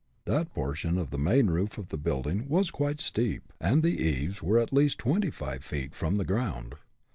That 0.25 0.51
portion 0.55 0.97
of 0.97 1.11
the 1.11 1.19
main 1.19 1.45
roof 1.45 1.77
of 1.77 1.89
the 1.89 1.97
building 1.99 2.49
was 2.49 2.71
quite 2.71 2.99
steep, 2.99 3.53
and 3.61 3.83
the 3.83 4.01
eaves 4.01 4.41
were 4.41 4.57
at 4.57 4.73
least 4.73 4.97
twenty 4.97 5.29
five 5.29 5.63
feet 5.63 5.93
from 5.93 6.15
the 6.15 6.25
ground. 6.25 6.73